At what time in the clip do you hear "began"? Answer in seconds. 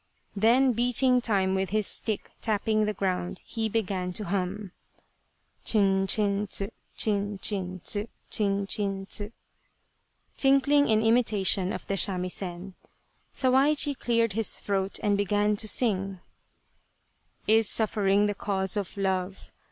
3.69-4.11, 15.19-15.55